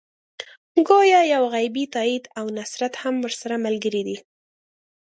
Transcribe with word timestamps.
ګویا 0.87 1.21
یو 1.33 1.43
غیبي 1.53 1.85
تایید 1.95 2.23
او 2.39 2.45
نصرت 2.57 2.93
هم 3.03 3.15
ورسره 3.25 3.55
ملګری 3.65 4.01
دی. 4.07 4.17